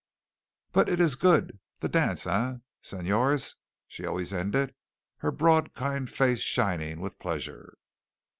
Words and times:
"But 0.71 0.89
it 0.89 0.99
ees 0.99 1.13
good, 1.13 1.59
the 1.81 1.87
dance, 1.87 2.25
eh, 2.25 2.55
señores?" 2.81 3.53
she 3.87 4.03
always 4.03 4.33
ended, 4.33 4.73
her 5.17 5.29
broad, 5.29 5.75
kind 5.75 6.09
face 6.09 6.39
shining 6.39 7.01
with 7.01 7.19
pleasure. 7.19 7.77